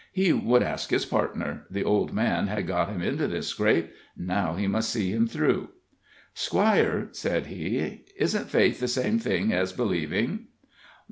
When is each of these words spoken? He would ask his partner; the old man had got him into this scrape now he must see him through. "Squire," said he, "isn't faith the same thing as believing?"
He 0.11 0.33
would 0.33 0.63
ask 0.63 0.89
his 0.89 1.05
partner; 1.05 1.67
the 1.69 1.83
old 1.83 2.11
man 2.11 2.47
had 2.47 2.65
got 2.65 2.89
him 2.89 3.03
into 3.03 3.27
this 3.27 3.49
scrape 3.49 3.91
now 4.17 4.55
he 4.55 4.65
must 4.65 4.89
see 4.89 5.11
him 5.11 5.27
through. 5.27 5.69
"Squire," 6.33 7.09
said 7.11 7.45
he, 7.45 8.05
"isn't 8.17 8.49
faith 8.49 8.79
the 8.79 8.87
same 8.87 9.19
thing 9.19 9.53
as 9.53 9.71
believing?" 9.73 10.47